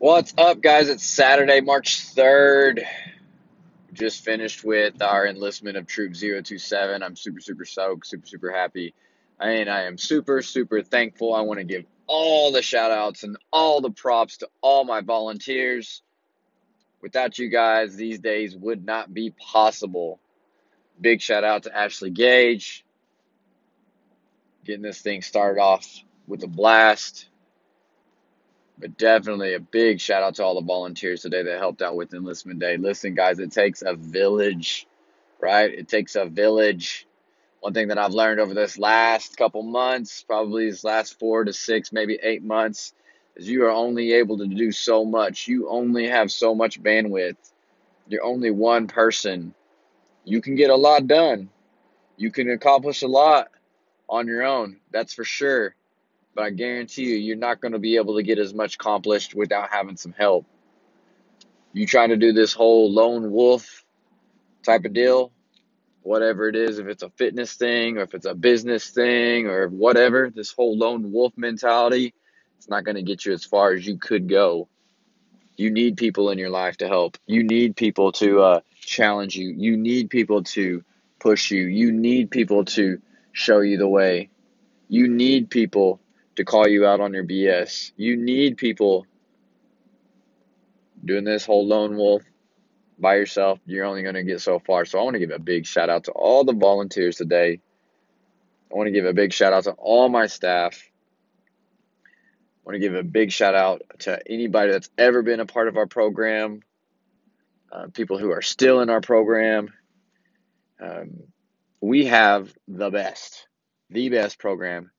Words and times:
What's 0.00 0.32
up, 0.38 0.62
guys? 0.62 0.88
It's 0.88 1.04
Saturday, 1.04 1.60
March 1.60 2.14
3rd. 2.14 2.86
Just 3.92 4.24
finished 4.24 4.64
with 4.64 5.02
our 5.02 5.26
enlistment 5.26 5.76
of 5.76 5.86
Troop 5.86 6.14
027. 6.14 7.02
I'm 7.02 7.16
super, 7.16 7.40
super 7.40 7.66
stoked, 7.66 8.06
super, 8.06 8.26
super 8.26 8.50
happy. 8.50 8.94
And 9.38 9.68
I 9.68 9.82
am 9.82 9.98
super, 9.98 10.40
super 10.40 10.80
thankful. 10.80 11.34
I 11.34 11.42
want 11.42 11.58
to 11.58 11.64
give 11.64 11.84
all 12.06 12.50
the 12.50 12.62
shout 12.62 12.90
outs 12.90 13.24
and 13.24 13.36
all 13.52 13.82
the 13.82 13.90
props 13.90 14.38
to 14.38 14.48
all 14.62 14.84
my 14.84 15.02
volunteers. 15.02 16.00
Without 17.02 17.38
you 17.38 17.50
guys, 17.50 17.94
these 17.94 18.20
days 18.20 18.56
would 18.56 18.82
not 18.82 19.12
be 19.12 19.34
possible. 19.38 20.18
Big 20.98 21.20
shout 21.20 21.44
out 21.44 21.64
to 21.64 21.76
Ashley 21.76 22.08
Gage, 22.08 22.86
getting 24.64 24.80
this 24.80 25.02
thing 25.02 25.20
started 25.20 25.60
off 25.60 25.86
with 26.26 26.42
a 26.42 26.48
blast. 26.48 27.26
But 28.80 28.96
definitely 28.96 29.52
a 29.52 29.60
big 29.60 30.00
shout 30.00 30.22
out 30.22 30.36
to 30.36 30.44
all 30.44 30.54
the 30.54 30.66
volunteers 30.66 31.20
today 31.20 31.42
that 31.42 31.58
helped 31.58 31.82
out 31.82 31.96
with 31.96 32.14
Enlistment 32.14 32.60
Day. 32.60 32.78
Listen, 32.78 33.14
guys, 33.14 33.38
it 33.38 33.52
takes 33.52 33.82
a 33.82 33.94
village, 33.94 34.86
right? 35.38 35.70
It 35.70 35.86
takes 35.86 36.16
a 36.16 36.24
village. 36.24 37.06
One 37.60 37.74
thing 37.74 37.88
that 37.88 37.98
I've 37.98 38.14
learned 38.14 38.40
over 38.40 38.54
this 38.54 38.78
last 38.78 39.36
couple 39.36 39.62
months, 39.62 40.22
probably 40.22 40.64
these 40.64 40.82
last 40.82 41.18
four 41.18 41.44
to 41.44 41.52
six, 41.52 41.92
maybe 41.92 42.18
eight 42.22 42.42
months, 42.42 42.94
is 43.36 43.46
you 43.46 43.64
are 43.66 43.70
only 43.70 44.14
able 44.14 44.38
to 44.38 44.46
do 44.46 44.72
so 44.72 45.04
much. 45.04 45.46
You 45.46 45.68
only 45.68 46.08
have 46.08 46.32
so 46.32 46.54
much 46.54 46.82
bandwidth. 46.82 47.36
You're 48.08 48.24
only 48.24 48.50
one 48.50 48.86
person. 48.86 49.52
You 50.24 50.40
can 50.40 50.54
get 50.54 50.70
a 50.70 50.76
lot 50.76 51.06
done. 51.06 51.50
You 52.16 52.30
can 52.30 52.50
accomplish 52.50 53.02
a 53.02 53.08
lot 53.08 53.48
on 54.08 54.26
your 54.26 54.42
own. 54.42 54.78
That's 54.90 55.12
for 55.12 55.24
sure. 55.24 55.74
But 56.34 56.44
I 56.44 56.50
guarantee 56.50 57.04
you, 57.04 57.16
you're 57.16 57.36
not 57.36 57.60
going 57.60 57.72
to 57.72 57.78
be 57.78 57.96
able 57.96 58.16
to 58.16 58.22
get 58.22 58.38
as 58.38 58.54
much 58.54 58.76
accomplished 58.76 59.34
without 59.34 59.70
having 59.70 59.96
some 59.96 60.12
help. 60.12 60.46
You 61.72 61.86
trying 61.86 62.10
to 62.10 62.16
do 62.16 62.32
this 62.32 62.52
whole 62.52 62.90
lone 62.90 63.30
wolf 63.30 63.84
type 64.64 64.84
of 64.84 64.92
deal, 64.92 65.32
whatever 66.02 66.48
it 66.48 66.56
is, 66.56 66.78
if 66.78 66.86
it's 66.86 67.02
a 67.02 67.10
fitness 67.10 67.54
thing 67.54 67.98
or 67.98 68.02
if 68.02 68.14
it's 68.14 68.26
a 68.26 68.34
business 68.34 68.90
thing 68.90 69.46
or 69.46 69.68
whatever, 69.68 70.30
this 70.30 70.52
whole 70.52 70.76
lone 70.76 71.12
wolf 71.12 71.32
mentality, 71.36 72.14
it's 72.58 72.68
not 72.68 72.84
going 72.84 72.96
to 72.96 73.02
get 73.02 73.24
you 73.24 73.32
as 73.32 73.44
far 73.44 73.72
as 73.72 73.86
you 73.86 73.98
could 73.98 74.28
go. 74.28 74.68
You 75.56 75.70
need 75.70 75.96
people 75.96 76.30
in 76.30 76.38
your 76.38 76.50
life 76.50 76.78
to 76.78 76.88
help. 76.88 77.18
You 77.26 77.42
need 77.42 77.76
people 77.76 78.12
to 78.12 78.42
uh, 78.42 78.60
challenge 78.80 79.36
you. 79.36 79.48
You 79.56 79.76
need 79.76 80.10
people 80.10 80.42
to 80.44 80.84
push 81.18 81.50
you. 81.50 81.66
You 81.66 81.92
need 81.92 82.30
people 82.30 82.64
to 82.66 83.00
show 83.32 83.60
you 83.60 83.76
the 83.76 83.88
way. 83.88 84.30
You 84.88 85.08
need 85.08 85.50
people 85.50 86.00
to 86.40 86.44
call 86.44 86.66
you 86.66 86.86
out 86.86 87.00
on 87.00 87.12
your 87.12 87.24
BS. 87.24 87.92
You 87.96 88.16
need 88.16 88.56
people 88.56 89.06
doing 91.04 91.24
this 91.24 91.44
whole 91.44 91.66
lone 91.66 91.96
wolf 91.96 92.22
by 92.98 93.16
yourself. 93.16 93.60
You're 93.66 93.84
only 93.84 94.02
going 94.02 94.14
to 94.14 94.24
get 94.24 94.40
so 94.40 94.58
far. 94.58 94.86
So 94.86 94.98
I 94.98 95.02
want 95.02 95.14
to 95.14 95.20
give 95.20 95.30
a 95.30 95.38
big 95.38 95.66
shout 95.66 95.90
out 95.90 96.04
to 96.04 96.12
all 96.12 96.44
the 96.44 96.54
volunteers 96.54 97.16
today. 97.16 97.60
I 98.72 98.74
want 98.74 98.86
to 98.86 98.92
give 98.92 99.04
a 99.04 99.12
big 99.12 99.34
shout 99.34 99.52
out 99.52 99.64
to 99.64 99.72
all 99.72 100.08
my 100.08 100.28
staff. 100.28 100.82
I 102.04 102.08
want 102.64 102.76
to 102.76 102.80
give 102.80 102.94
a 102.94 103.02
big 103.02 103.32
shout 103.32 103.54
out 103.54 103.82
to 104.00 104.20
anybody 104.30 104.72
that's 104.72 104.90
ever 104.96 105.22
been 105.22 105.40
a 105.40 105.46
part 105.46 105.68
of 105.68 105.76
our 105.76 105.86
program, 105.86 106.62
uh, 107.70 107.88
people 107.92 108.16
who 108.16 108.30
are 108.30 108.42
still 108.42 108.80
in 108.80 108.88
our 108.88 109.00
program. 109.02 109.72
Um, 110.80 111.24
we 111.82 112.06
have 112.06 112.54
the 112.66 112.90
best, 112.90 113.46
the 113.90 114.08
best 114.08 114.38
program 114.38 114.90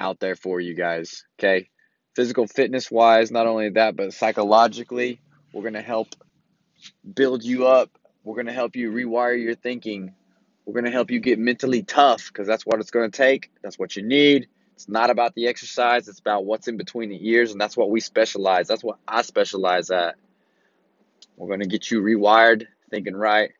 out 0.00 0.18
there 0.18 0.34
for 0.34 0.60
you 0.60 0.74
guys. 0.74 1.24
Okay. 1.38 1.68
Physical 2.16 2.46
fitness 2.46 2.90
wise, 2.90 3.30
not 3.30 3.46
only 3.46 3.70
that, 3.70 3.94
but 3.94 4.12
psychologically, 4.12 5.20
we're 5.52 5.62
going 5.62 5.74
to 5.74 5.82
help 5.82 6.08
build 7.14 7.44
you 7.44 7.66
up. 7.66 7.90
We're 8.24 8.34
going 8.34 8.46
to 8.46 8.52
help 8.52 8.74
you 8.74 8.90
rewire 8.90 9.40
your 9.40 9.54
thinking. 9.54 10.14
We're 10.64 10.74
going 10.74 10.86
to 10.86 10.90
help 10.90 11.10
you 11.10 11.20
get 11.20 11.38
mentally 11.38 11.82
tough 11.82 12.28
because 12.28 12.48
that's 12.48 12.66
what 12.66 12.80
it's 12.80 12.90
going 12.90 13.10
to 13.10 13.16
take. 13.16 13.52
That's 13.62 13.78
what 13.78 13.94
you 13.94 14.02
need. 14.02 14.48
It's 14.74 14.88
not 14.88 15.10
about 15.10 15.34
the 15.34 15.46
exercise, 15.46 16.08
it's 16.08 16.20
about 16.20 16.46
what's 16.46 16.66
in 16.66 16.78
between 16.78 17.10
the 17.10 17.28
ears, 17.28 17.52
and 17.52 17.60
that's 17.60 17.76
what 17.76 17.90
we 17.90 18.00
specialize. 18.00 18.66
That's 18.66 18.82
what 18.82 18.98
I 19.06 19.20
specialize 19.20 19.90
at. 19.90 20.14
We're 21.36 21.48
going 21.48 21.60
to 21.60 21.66
get 21.66 21.90
you 21.90 22.00
rewired, 22.00 22.66
thinking 22.88 23.14
right, 23.14 23.50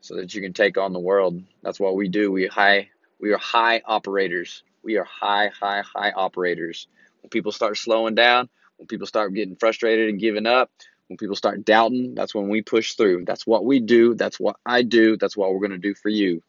so 0.00 0.16
that 0.16 0.34
you 0.34 0.42
can 0.42 0.52
take 0.52 0.76
on 0.76 0.92
the 0.92 0.98
world. 0.98 1.40
That's 1.62 1.78
what 1.78 1.94
we 1.94 2.08
do. 2.08 2.32
We 2.32 2.48
high 2.48 2.88
we 3.20 3.32
are 3.32 3.38
high 3.38 3.82
operators. 3.84 4.64
We 4.88 4.96
are 4.96 5.04
high, 5.04 5.48
high, 5.48 5.82
high 5.82 6.12
operators. 6.12 6.86
When 7.20 7.28
people 7.28 7.52
start 7.52 7.76
slowing 7.76 8.14
down, 8.14 8.48
when 8.78 8.86
people 8.86 9.06
start 9.06 9.34
getting 9.34 9.54
frustrated 9.54 10.08
and 10.08 10.18
giving 10.18 10.46
up, 10.46 10.70
when 11.08 11.18
people 11.18 11.36
start 11.36 11.62
doubting, 11.66 12.14
that's 12.14 12.34
when 12.34 12.48
we 12.48 12.62
push 12.62 12.94
through. 12.94 13.26
That's 13.26 13.46
what 13.46 13.66
we 13.66 13.80
do. 13.80 14.14
That's 14.14 14.40
what 14.40 14.56
I 14.64 14.80
do. 14.80 15.18
That's 15.18 15.36
what 15.36 15.52
we're 15.52 15.58
going 15.58 15.72
to 15.72 15.76
do 15.76 15.94
for 15.94 16.08
you. 16.08 16.42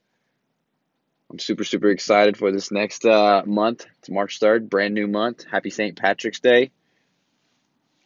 I'm 1.29 1.37
super, 1.37 1.65
super 1.65 1.89
excited 1.89 2.37
for 2.37 2.49
this 2.49 2.71
next 2.71 3.03
uh, 3.03 3.43
month. 3.45 3.85
It's 3.97 4.09
March 4.09 4.39
3rd, 4.39 4.69
brand 4.69 4.93
new 4.93 5.07
month. 5.07 5.43
Happy 5.43 5.69
St. 5.69 5.97
Patrick's 5.97 6.39
Day. 6.39 6.71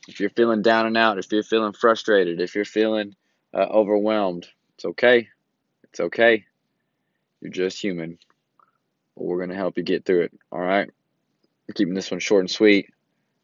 If 0.07 0.19
you're 0.19 0.31
feeling 0.31 0.63
down 0.63 0.87
and 0.87 0.97
out, 0.97 1.19
if 1.19 1.31
you're 1.31 1.43
feeling 1.43 1.73
frustrated, 1.73 2.41
if 2.41 2.55
you're 2.55 2.65
feeling 2.65 3.15
uh, 3.53 3.67
overwhelmed, 3.69 4.47
it's 4.77 4.85
okay. 4.85 5.29
It's 5.83 5.99
okay. 5.99 6.45
You're 7.39 7.51
just 7.51 7.79
human. 7.79 8.17
We're 9.15 9.37
going 9.37 9.49
to 9.49 9.55
help 9.55 9.77
you 9.77 9.83
get 9.83 10.05
through 10.05 10.23
it. 10.23 10.33
All 10.51 10.59
right? 10.59 10.89
We're 11.67 11.73
keeping 11.73 11.93
this 11.93 12.11
one 12.11 12.19
short 12.19 12.41
and 12.41 12.51
sweet. 12.51 12.89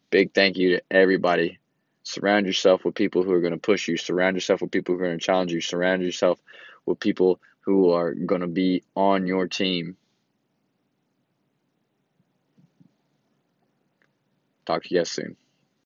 Big 0.10 0.34
thank 0.34 0.58
you 0.58 0.78
to 0.78 0.82
everybody. 0.90 1.60
Surround 2.04 2.48
yourself 2.48 2.84
with 2.84 2.96
people 2.96 3.24
who 3.24 3.32
are 3.32 3.42
going 3.42 3.54
to 3.54 3.60
push 3.60 3.88
you. 3.88 3.98
Surround 3.98 4.36
yourself 4.36 4.62
with 4.62 4.72
people 4.72 4.96
who 4.96 5.02
are 5.02 5.08
going 5.08 5.20
to 5.20 5.26
challenge 5.26 5.54
you. 5.54 5.62
Surround 5.62 6.02
yourself 6.02 6.40
with 6.86 7.00
people 7.00 7.40
who 7.62 7.92
are 7.92 8.14
going 8.14 8.42
to 8.42 8.48
be 8.48 8.84
on 8.96 9.28
your 9.28 9.48
team. 9.48 9.96
Talk 14.66 14.84
to 14.84 14.94
you 14.94 15.00
guys 15.02 15.12
soon. 15.12 15.36